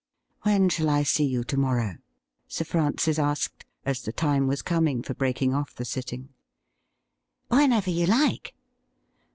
[0.41, 1.97] 'When shall I see you to morrow.?'
[2.47, 6.29] Sir Francis asked, as the time was coming for breaking off the sitting.'
[7.49, 8.55] Whenever you like.'